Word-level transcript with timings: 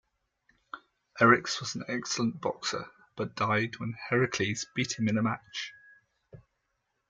Eryx 1.19 1.59
was 1.59 1.75
an 1.75 1.83
excellent 1.87 2.41
boxer 2.41 2.87
but 3.15 3.35
died 3.35 3.77
when 3.77 3.93
Heracles 4.09 4.65
beat 4.73 4.97
him 4.97 5.07
in 5.07 5.19
a 5.19 5.21
match. 5.21 5.73